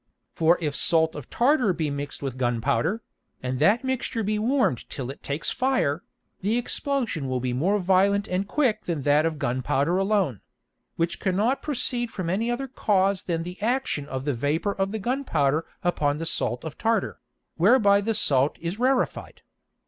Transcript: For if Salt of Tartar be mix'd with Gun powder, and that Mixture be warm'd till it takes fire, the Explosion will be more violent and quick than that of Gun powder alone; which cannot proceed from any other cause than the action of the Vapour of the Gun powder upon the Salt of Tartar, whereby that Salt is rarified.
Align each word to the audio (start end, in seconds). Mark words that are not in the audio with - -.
For 0.33 0.57
if 0.59 0.75
Salt 0.75 1.13
of 1.13 1.29
Tartar 1.29 1.73
be 1.73 1.91
mix'd 1.91 2.23
with 2.23 2.35
Gun 2.39 2.59
powder, 2.59 3.03
and 3.43 3.59
that 3.59 3.83
Mixture 3.83 4.23
be 4.23 4.39
warm'd 4.39 4.89
till 4.89 5.11
it 5.11 5.21
takes 5.21 5.51
fire, 5.51 6.01
the 6.39 6.57
Explosion 6.57 7.29
will 7.29 7.39
be 7.39 7.53
more 7.53 7.77
violent 7.77 8.27
and 8.27 8.47
quick 8.47 8.85
than 8.85 9.03
that 9.03 9.27
of 9.27 9.37
Gun 9.37 9.61
powder 9.61 9.99
alone; 9.99 10.41
which 10.95 11.19
cannot 11.19 11.61
proceed 11.61 12.09
from 12.09 12.31
any 12.31 12.49
other 12.49 12.67
cause 12.67 13.21
than 13.21 13.43
the 13.43 13.61
action 13.61 14.07
of 14.07 14.25
the 14.25 14.33
Vapour 14.33 14.73
of 14.73 14.91
the 14.91 14.97
Gun 14.97 15.23
powder 15.23 15.67
upon 15.83 16.17
the 16.17 16.25
Salt 16.25 16.65
of 16.65 16.79
Tartar, 16.79 17.19
whereby 17.57 18.01
that 18.01 18.15
Salt 18.15 18.57
is 18.57 18.79
rarified. 18.79 19.43